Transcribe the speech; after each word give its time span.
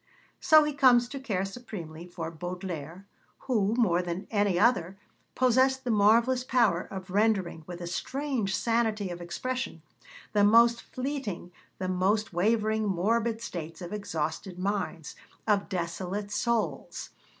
So 0.39 0.63
he 0.63 0.73
comes 0.73 1.07
to 1.09 1.19
care 1.19 1.45
supremely 1.45 2.07
for 2.07 2.31
Baudelaire, 2.31 3.05
'who, 3.41 3.75
more 3.75 4.01
than 4.01 4.25
any 4.31 4.57
other, 4.57 4.97
possessed 5.35 5.83
the 5.83 5.91
marvellous 5.91 6.43
power 6.43 6.81
of 6.89 7.11
rendering, 7.11 7.63
with 7.67 7.81
a 7.81 7.85
strange 7.85 8.55
sanity 8.55 9.11
of 9.11 9.21
expression, 9.21 9.83
the 10.33 10.43
most 10.43 10.81
fleeting, 10.81 11.51
the 11.77 11.87
most 11.87 12.33
wavering 12.33 12.87
morbid 12.87 13.41
states 13.43 13.79
of 13.79 13.93
exhausted 13.93 14.57
minds, 14.57 15.15
of 15.47 15.69
desolate 15.69 16.31
souls.' 16.31 17.11